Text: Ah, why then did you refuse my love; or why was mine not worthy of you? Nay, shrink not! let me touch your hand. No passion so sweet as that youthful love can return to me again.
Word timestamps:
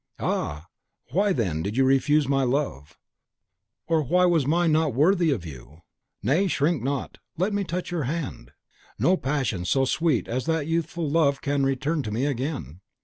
Ah, 0.17 0.65
why 1.11 1.31
then 1.31 1.61
did 1.61 1.77
you 1.77 1.83
refuse 1.85 2.27
my 2.27 2.41
love; 2.41 2.97
or 3.85 4.01
why 4.01 4.25
was 4.25 4.47
mine 4.47 4.71
not 4.71 4.95
worthy 4.95 5.29
of 5.29 5.45
you? 5.45 5.83
Nay, 6.23 6.47
shrink 6.47 6.81
not! 6.81 7.19
let 7.37 7.53
me 7.53 7.63
touch 7.63 7.91
your 7.91 8.05
hand. 8.05 8.49
No 8.97 9.15
passion 9.15 9.63
so 9.63 9.85
sweet 9.85 10.27
as 10.27 10.47
that 10.47 10.65
youthful 10.65 11.07
love 11.07 11.39
can 11.41 11.63
return 11.63 12.01
to 12.01 12.09
me 12.11 12.25
again. 12.25 12.81